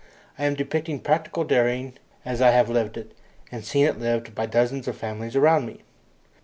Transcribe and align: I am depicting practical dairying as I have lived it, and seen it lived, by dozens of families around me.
I 0.39 0.45
am 0.45 0.55
depicting 0.55 0.99
practical 1.01 1.43
dairying 1.45 1.93
as 2.25 2.41
I 2.41 2.49
have 2.49 2.71
lived 2.71 2.97
it, 2.97 3.11
and 3.51 3.63
seen 3.63 3.85
it 3.85 3.99
lived, 3.99 4.33
by 4.33 4.47
dozens 4.47 4.87
of 4.87 4.97
families 4.97 5.35
around 5.35 5.67
me. 5.67 5.81